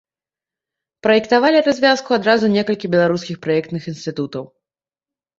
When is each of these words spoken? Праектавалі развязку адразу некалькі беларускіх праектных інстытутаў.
Праектавалі 1.07 1.59
развязку 1.67 2.15
адразу 2.17 2.45
некалькі 2.53 2.91
беларускіх 2.95 3.37
праектных 3.45 3.81
інстытутаў. 3.93 4.43